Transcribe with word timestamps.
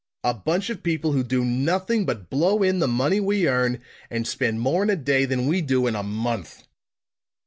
A 0.23 0.33
bunch 0.33 0.71
of 0.71 0.81
people 0.81 1.11
who 1.11 1.21
do 1.23 1.45
nothing 1.45 2.07
but 2.07 2.27
blow 2.27 2.63
in 2.63 2.79
the 2.79 2.87
money 2.87 3.19
we 3.19 3.47
earn, 3.47 3.79
and 4.09 4.27
spend 4.27 4.59
more 4.59 4.81
in 4.81 4.89
a 4.89 4.95
day 4.95 5.25
than 5.25 5.45
we 5.45 5.61
do 5.61 5.85
in 5.85 5.95
a 5.95 6.01
month!" 6.01 6.63